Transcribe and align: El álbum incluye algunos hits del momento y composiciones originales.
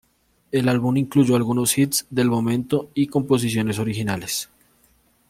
El 0.51 0.67
álbum 0.67 0.97
incluye 0.97 1.35
algunos 1.35 1.77
hits 1.77 2.07
del 2.09 2.27
momento 2.31 2.89
y 2.95 3.05
composiciones 3.05 3.77
originales. 3.77 4.49